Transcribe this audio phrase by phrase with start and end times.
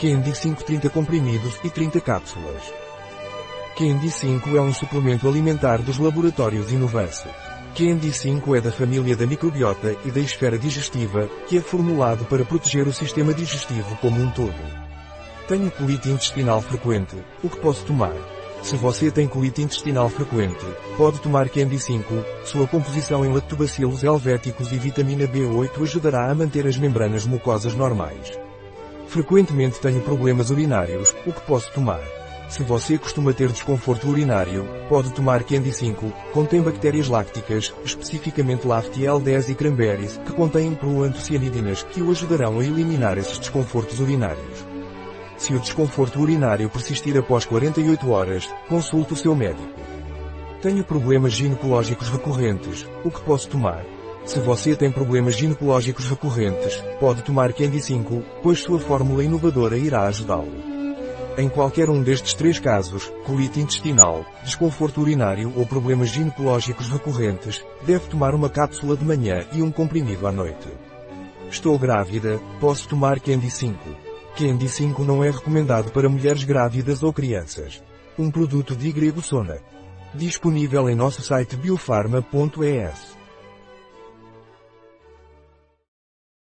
[0.00, 2.72] Candy 5 30 comprimidos e 30 cápsulas.
[3.76, 7.28] Candy 5 é um suplemento alimentar dos laboratórios Inovance.
[7.76, 12.46] Candy 5 é da família da microbiota e da esfera digestiva, que é formulado para
[12.46, 14.54] proteger o sistema digestivo como um todo.
[15.46, 18.16] Tenho colite intestinal frequente, o que posso tomar?
[18.62, 20.64] Se você tem colite intestinal frequente,
[20.96, 22.06] pode tomar Candy 5,
[22.46, 28.32] sua composição em lactobacilos helvéticos e vitamina B8 ajudará a manter as membranas mucosas normais.
[29.10, 32.00] Frequentemente tenho problemas urinários, o que posso tomar?
[32.48, 39.48] Se você costuma ter desconforto urinário, pode tomar Candy 5, contém bactérias lácticas, especificamente Lactiel10
[39.48, 44.64] e Cranberries, que contêm proantocianidinas, que o ajudarão a eliminar esses desconfortos urinários.
[45.36, 49.74] Se o desconforto urinário persistir após 48 horas, consulte o seu médico.
[50.62, 53.84] Tenho problemas ginecológicos recorrentes, o que posso tomar?
[54.24, 60.06] Se você tem problemas ginecológicos recorrentes, pode tomar Candy 5, pois sua fórmula inovadora irá
[60.06, 60.70] ajudá-lo.
[61.38, 68.06] Em qualquer um destes três casos, colite intestinal, desconforto urinário ou problemas ginecológicos recorrentes, deve
[68.08, 70.68] tomar uma cápsula de manhã e um comprimido à noite.
[71.50, 73.78] Estou grávida, posso tomar Candy 5.
[74.36, 77.82] Candy 5 não é recomendado para mulheres grávidas ou crianças.
[78.18, 79.58] Um produto de Grego Sona.
[80.14, 83.19] Disponível em nosso site biofarma.es.